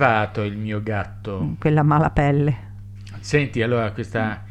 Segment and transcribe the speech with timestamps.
[0.00, 1.54] Arrivato il mio gatto.
[1.58, 2.68] quella malapelle.
[3.20, 4.42] Senti, allora questa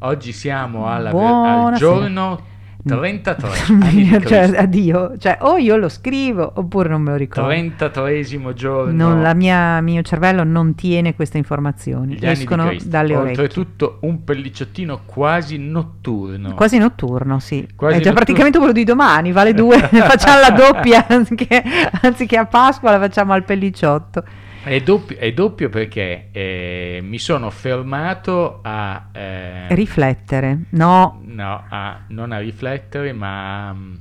[0.00, 2.54] oggi siamo alla- al giorno
[2.86, 7.50] 33 anni di cioè, addio, cioè o io lo scrivo oppure non me lo ricordo.
[7.50, 8.92] 33esimo giorno.
[9.08, 13.42] Non, la mia, mio cervello non tiene queste informazioni, gli escono dalle orecchie.
[13.42, 16.54] Oltretutto un pellicciottino quasi notturno.
[16.54, 17.66] Quasi notturno, sì.
[17.74, 18.14] Quasi è già notturno.
[18.14, 21.62] praticamente quello di domani, vale due, facciamo la doppia anziché,
[22.02, 24.22] anziché a Pasqua la facciamo al pellicciotto.
[24.66, 29.10] È doppio, è doppio perché eh, mi sono fermato a...
[29.12, 33.94] eh, Riflettere, no, No, a- non a riflettere, ma mm,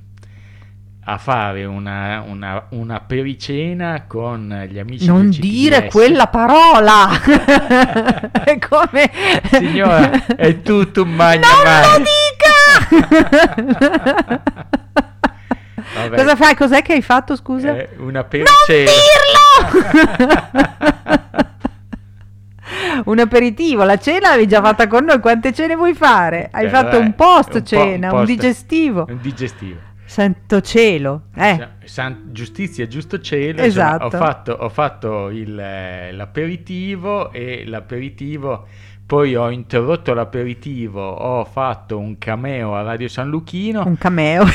[1.04, 7.10] a fare una, una, una pericena con gli amici non dire quella parola.
[8.44, 9.12] è come...
[9.52, 12.04] Signora, è tutto un magna Non lo
[14.40, 14.44] dica!
[15.96, 16.16] Vabbè.
[16.18, 16.56] Cosa fai?
[16.56, 17.76] Cos'è che hai fatto, scusa?
[17.76, 18.46] Eh, una dirlo!
[23.06, 26.50] un aperitivo, la cena l'avevi già fatta con noi, quante cene vuoi fare?
[26.52, 29.06] Hai Eh, fatto vabbè, un post un po- cena, un, post- digestivo.
[29.08, 29.80] Un digestivo.
[30.08, 31.56] Santo cielo, eh.
[31.58, 33.62] Sa- san- giustizia, giusto cielo.
[33.62, 34.06] Esatto.
[34.06, 38.68] insomma, ho fatto, ho fatto il, eh, l'aperitivo e l'aperitivo.
[39.08, 43.84] Poi ho interrotto l'aperitivo, ho fatto un cameo a Radio San Luchino.
[43.86, 44.46] Un cameo.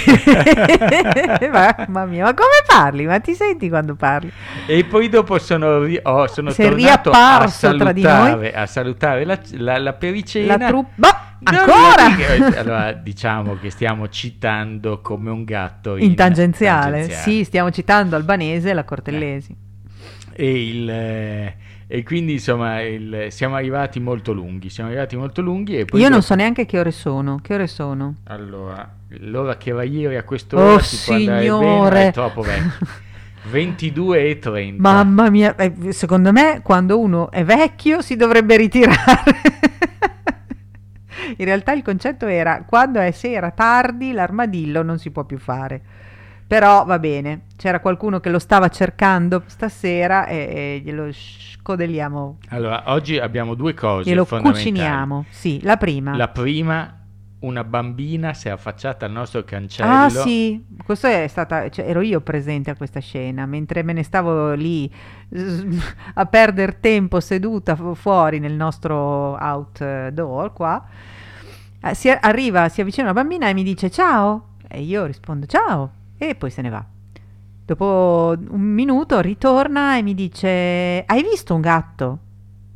[1.52, 3.06] Mamma mia, ma come parli?
[3.06, 4.32] Ma ti senti quando parli?
[4.66, 8.52] E poi dopo sono, ri- oh, sono Sei tornato a riapparso tra di salutare, noi.
[8.52, 10.56] a salutare la, la, la pericena.
[10.56, 11.24] La truppa.
[11.42, 12.08] Non Ancora?
[12.08, 16.90] dico- Allora, diciamo che stiamo citando come un gatto in, In tangenziale.
[17.06, 17.22] tangenziale.
[17.22, 19.56] Sì, stiamo citando Albanese e la Cortellesi.
[20.32, 21.56] E, il, eh,
[21.92, 24.70] e quindi insomma il- siamo arrivati molto lunghi.
[24.70, 27.40] Siamo arrivati molto lunghi e poi Io non dopo- so neanche che ore sono.
[27.42, 28.14] Che ore sono?
[28.24, 32.06] Allora, l'ora che era ieri a quest'ora Oh si può andare bene, signore!
[32.06, 32.86] è troppo vecchio.
[33.50, 34.80] 22 e 30.
[34.82, 39.40] Mamma mia, eh, secondo me quando uno è vecchio si dovrebbe ritirare.
[41.38, 45.80] In realtà il concetto era quando è sera tardi l'armadillo non si può più fare.
[46.50, 52.82] Però va bene, c'era qualcuno che lo stava cercando stasera e, e glielo scodeliamo, Allora,
[52.86, 55.26] oggi abbiamo due cose glielo cuciniamo.
[55.28, 56.16] Sì, la prima.
[56.16, 56.92] La prima,
[57.42, 59.88] una bambina si è affacciata al nostro cancello.
[59.88, 64.02] Ah sì, questo è stata, cioè, ero io presente a questa scena, mentre me ne
[64.02, 64.92] stavo lì
[66.14, 70.84] a perdere tempo seduta fu- fuori nel nostro outdoor qua.
[71.80, 75.92] eh, si arriva, si avvicina una bambina e mi dice ciao e io rispondo ciao
[76.28, 76.84] e poi se ne va.
[77.64, 82.18] Dopo un minuto ritorna e mi dice hai visto un gatto?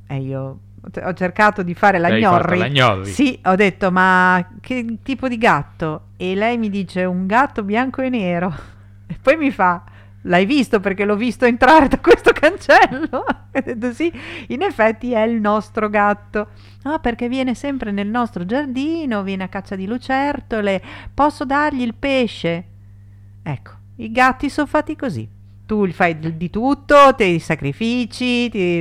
[0.06, 0.58] E io
[1.02, 2.58] ho cercato di fare la gnorri.
[2.58, 3.10] la gnorri.
[3.10, 6.08] Sì, ho detto, ma che tipo di gatto?
[6.16, 8.54] E lei mi dice, un gatto bianco e nero.
[9.06, 9.84] E poi mi fa,
[10.22, 13.24] l'hai visto perché l'ho visto entrare da questo cancello?
[13.52, 14.12] E ho detto, sì,
[14.48, 16.48] in effetti è il nostro gatto.
[16.84, 20.82] Ah, perché viene sempre nel nostro giardino, viene a caccia di lucertole.
[21.12, 22.64] Posso dargli il pesce?
[23.46, 25.28] Ecco, i gatti sono fatti così.
[25.66, 28.80] Tu gli fai di tutto, ti sacrifici, ti...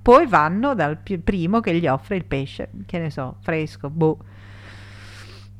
[0.00, 4.18] poi vanno dal primo che gli offre il pesce, che ne so, fresco, boh.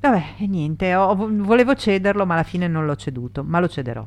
[0.01, 4.07] Vabbè, e niente, ho- volevo cederlo, ma alla fine non l'ho ceduto, ma lo cederò.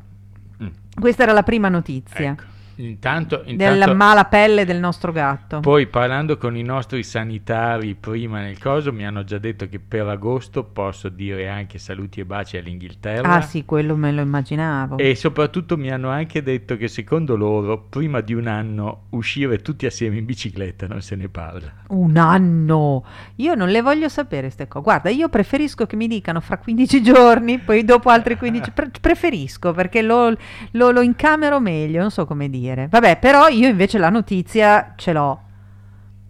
[0.62, 0.68] Mm,
[1.00, 2.44] Questa era la prima notizia ecco.
[2.78, 5.60] Intanto, della intanto malapelle del nostro gatto.
[5.60, 10.06] poi parlando con i nostri sanitari prima nel coso mi hanno già detto che per
[10.06, 13.34] agosto posso dire anche saluti e baci all'Inghilterra.
[13.34, 14.98] ah sì, quello me lo immaginavo.
[14.98, 19.86] E soprattutto mi hanno anche detto che secondo loro prima di un anno uscire tutti
[19.86, 21.72] assieme in bicicletta non se ne parla.
[21.88, 23.04] Un anno!
[23.36, 24.84] Io non le voglio sapere queste cose.
[24.84, 28.70] Guarda, io preferisco che mi dicano fra 15 giorni, poi dopo altri 15.
[28.72, 30.34] pre- preferisco perché lo,
[30.72, 32.64] lo- lo incamero meglio, non so come dire.
[32.88, 35.40] Vabbè, però io invece la notizia ce l'ho.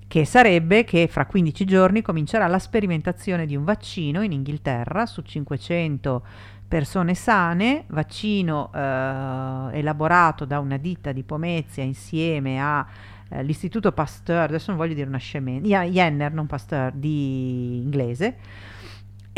[0.08, 5.22] Che sarebbe che fra 15 giorni comincerà la sperimentazione di un vaccino in Inghilterra su
[5.22, 6.22] 500
[6.68, 12.86] persone sane, vaccino eh, elaborato da una ditta di Pomezia insieme a
[13.28, 18.36] eh, Pasteur, adesso non voglio dire una scemenza, Jenner, non Pasteur, di inglese,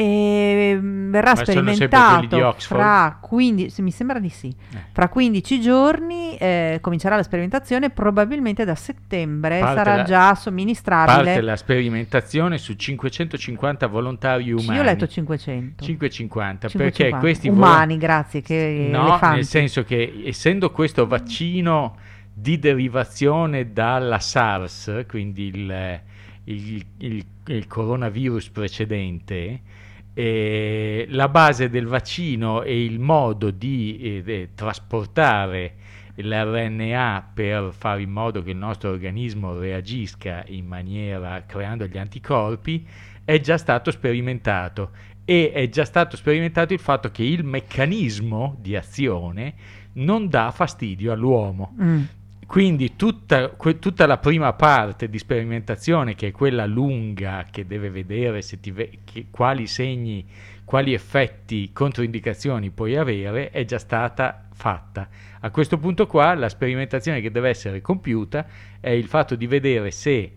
[0.01, 4.77] e mm, verrà Ma sperimentato fra 15, mi sembra di sì, Eh.
[4.93, 10.41] fra 15 giorni eh, comincerà la sperimentazione, probabilmente da settembre Parte sarà la- già Parte
[10.43, 11.41] somministrabile.
[11.41, 14.75] la sperimentazione su 550 volontari umani.
[14.77, 15.85] Io ho letto 500.
[15.85, 16.69] 550, 550.
[16.79, 19.35] perché questi umani, grazie, che No, elefanti.
[19.35, 21.97] nel senso che essendo questo vaccino
[22.33, 26.01] di derivazione dalla SARS, quindi il,
[26.45, 29.61] il- il- il coronavirus precedente,
[30.19, 35.75] eh, la base del vaccino e il modo di eh, trasportare
[36.17, 42.85] l'RNA per fare in modo che il nostro organismo reagisca in maniera creando gli anticorpi
[43.25, 44.91] è già stato sperimentato
[45.25, 49.55] e è già stato sperimentato il fatto che il meccanismo di azione
[49.93, 51.77] non dà fastidio all'uomo.
[51.81, 52.03] Mm.
[52.49, 57.91] Quindi tutta, que- tutta la prima parte di sperimentazione, che è quella lunga, che deve
[57.91, 60.25] vedere se ti ve- che- quali segni,
[60.65, 65.11] quali effetti, controindicazioni puoi avere, è già stata fatta.
[65.41, 68.47] A questo punto qua la sperimentazione che deve essere compiuta
[68.81, 70.33] è il fatto di vedere se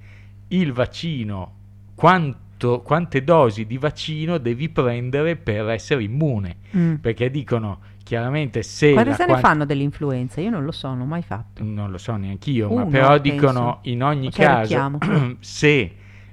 [0.50, 1.56] il vaccino,
[1.96, 6.58] quanto, quante dosi di vaccino devi prendere per essere immune.
[6.76, 6.96] Mm.
[6.96, 7.80] Perché dicono
[8.12, 8.92] chiaramente se...
[8.92, 10.42] Quante se ne quan- fanno dell'influenza?
[10.42, 11.64] Io non lo so, non ho mai fatto.
[11.64, 13.22] non lo so neanch'io, ma Uno, però penso.
[13.22, 14.98] dicono in ogni Ci arricchiamo.
[14.98, 15.92] caso se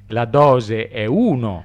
[0.09, 1.65] la dose è 1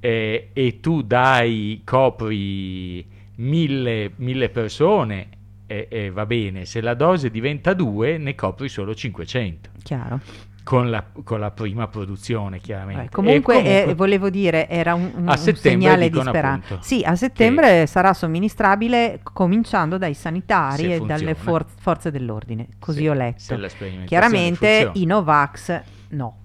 [0.00, 3.02] e tu dai, copri
[3.36, 5.28] mille, mille persone
[5.66, 10.20] e, e va bene, se la dose diventa 2 ne copri solo 500 Chiaro.
[10.66, 13.02] Con la, con la prima produzione chiaramente.
[13.02, 16.78] Eh, E comunque, eh, comunque- volevo dire, era un, un- un segnale di speranza.
[16.82, 21.06] Sì, a settembre sarà somministrabile cominciando dai sanitari e funziona.
[21.20, 22.66] dalle for- forze dell'ordine.
[22.80, 23.38] Così se- ho letto.
[24.06, 24.92] Chiaramente funziona.
[24.94, 26.36] i Novax no.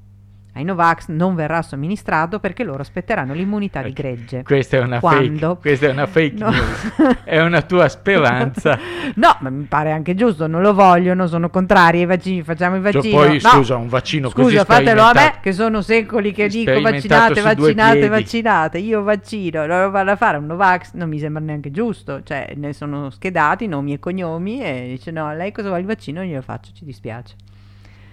[0.53, 4.43] Ai Novax non verrà somministrato perché loro aspetteranno l'immunità di gregge.
[4.43, 5.47] Questa è una Quando?
[5.55, 6.49] fake, questa è una fake No.
[6.49, 6.91] news.
[7.23, 8.77] È una tua speranza.
[9.15, 12.81] no, ma mi pare anche giusto, non lo vogliono, sono contrari ai vaccini, facciamo i
[12.81, 13.13] Cioè, vaccini.
[13.13, 13.49] poi, no.
[13.49, 18.07] scusa, un vaccino così Scusa, fatelo a me che sono secoli che dico vaccinate, vaccinate,
[18.09, 18.77] vaccinate.
[18.79, 22.23] Io vaccino, loro vanno a fare un Novax, non mi sembra neanche giusto.
[22.23, 26.21] Cioè, ne sono schedati nomi e cognomi e dice no, lei cosa vuole il vaccino?
[26.23, 27.35] Io lo faccio, ci dispiace.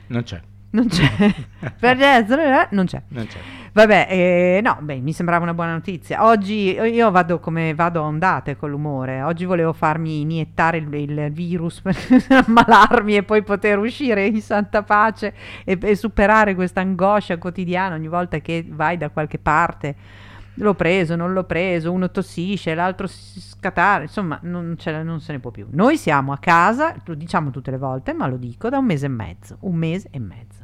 [0.06, 0.40] Non c'è,
[0.70, 1.34] Non c'è.
[1.80, 3.02] Per- non c'è.
[3.08, 3.38] non c'è.
[3.72, 6.24] Vabbè, eh, no, beh, mi sembrava una buona notizia.
[6.26, 9.22] Oggi io vado come vado a ondate con l'umore.
[9.22, 11.96] Oggi volevo farmi iniettare il, il virus per
[12.28, 15.32] ammalarmi e poi poter uscire in santa pace
[15.64, 19.94] e, e superare questa angoscia quotidiana ogni volta che vai da qualche parte.
[20.54, 25.38] L'ho preso, non l'ho preso, uno tossisce, l'altro si scatara, insomma, non, non se ne
[25.38, 25.68] può più.
[25.70, 29.06] Noi siamo a casa, lo diciamo tutte le volte, ma lo dico, da un mese
[29.06, 29.56] e mezzo.
[29.60, 30.57] Un mese e mezzo.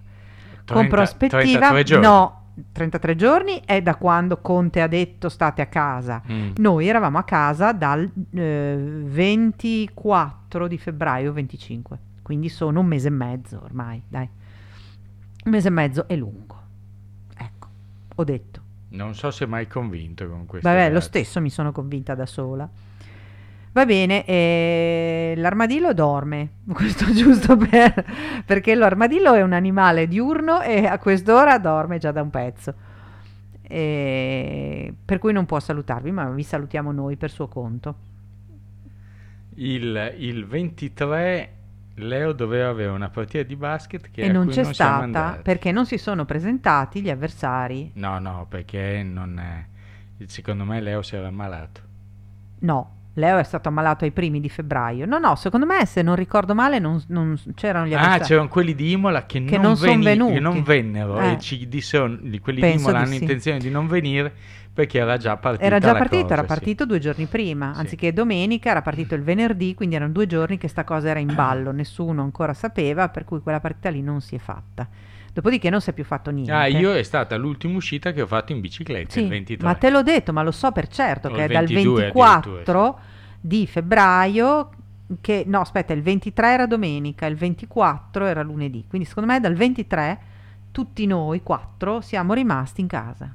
[0.67, 2.05] Con 30 prospettiva 33 giorni.
[2.07, 6.53] no 33 giorni è da quando Conte ha detto state a casa Mm.
[6.59, 13.11] noi eravamo a casa dal eh, 24 di febbraio 25 quindi sono un mese e
[13.11, 14.29] mezzo ormai dai
[15.45, 16.57] un mese e mezzo è lungo
[17.37, 17.69] ecco
[18.15, 20.69] ho detto Non so se mai convinto con questo.
[20.69, 22.69] Vabbè, lo stesso mi sono convinta da sola.
[23.75, 30.87] Va bene, eh, l'armadillo dorme, questo giusto per, perché l'armadillo è un animale diurno e
[30.87, 32.75] a quest'ora dorme già da un pezzo.
[33.63, 37.97] E per cui non può salutarvi, ma vi salutiamo noi per suo conto.
[39.57, 41.53] Il, il 23
[41.97, 45.85] Leo doveva avere una partita di basket che e non c'è non stata perché non
[45.85, 47.91] si sono presentati gli avversari.
[47.95, 49.67] No, no, perché non è...
[50.27, 51.81] Secondo me Leo si era ammalato.
[52.61, 55.07] No, Leo è stato ammalato ai primi di febbraio.
[55.07, 58.25] No, no, secondo me, se non ricordo male, non, non c'erano gli Ah, avversari.
[58.25, 60.33] c'erano quelli di Imola che, Che non, non veni- venuti.
[60.35, 61.33] che non vennero Eh.
[61.33, 63.21] e ci dissero, di quelli Penso di Imola hanno sì.
[63.23, 64.33] intenzione di non venire
[64.75, 66.49] perché era già partita Era già partito, cosa, era sì.
[66.49, 67.81] partito due giorni prima, Sì.
[67.81, 71.33] anziché domenica, era partito il venerdì, quindi erano due giorni che sta cosa era in
[71.33, 74.89] ballo, nessuno ancora sapeva, per cui quella partita lì non si è fatta.
[75.35, 76.53] Dopodiché non si è più fatto niente.
[76.53, 79.67] Ah, io è stata l'ultima uscita che ho fatto in bicicletta, Sì, il 23.
[79.67, 82.99] ma te l'ho detto, ma lo so per certo O che è dal 22 24
[83.41, 84.71] di febbraio
[85.21, 88.85] che no, aspetta, il 23 era domenica, il 24 era lunedì.
[88.89, 90.19] Quindi secondo me dal 23
[90.71, 93.33] tutti noi quattro siamo rimasti in casa.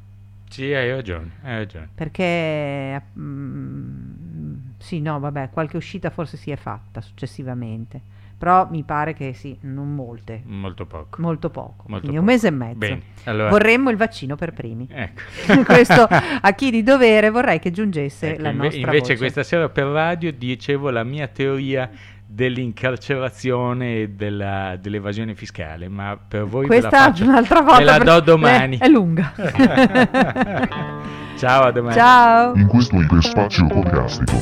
[0.49, 1.89] Sì, hai ragione, hai ragione.
[1.93, 8.01] Perché mm, sì, no, vabbè, qualche uscita forse si è fatta successivamente
[8.39, 10.41] però mi pare che sì, non molte.
[10.45, 11.21] Molto poco.
[11.21, 11.83] Molto poco.
[11.87, 12.19] Molto quindi poco.
[12.19, 12.97] un mese e mezzo.
[13.25, 13.49] Allora...
[13.49, 14.87] Vorremmo il vaccino per primi.
[14.89, 15.63] Ecco.
[15.67, 19.17] Questo a chi di dovere vorrei che giungesse ecco, la inve- nostra Invece voce.
[19.17, 21.89] questa sera per radio dicevo la mia teoria
[22.25, 27.83] dell'incarcerazione e della, dell'evasione fiscale, ma per voi Questa ve la faccio, un'altra volta ve
[27.83, 28.77] la do domani.
[28.77, 29.33] È, è lunga.
[31.35, 31.95] Ciao, a domani.
[31.95, 32.55] Ciao.
[32.55, 34.41] In questo iperspazio podcastico.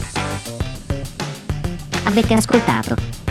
[2.03, 3.25] Avete ascoltato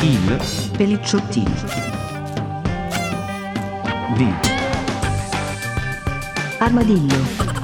[0.00, 0.38] Il
[0.76, 1.50] Pelicciottino
[4.14, 4.32] di.
[6.58, 7.57] Armadillo.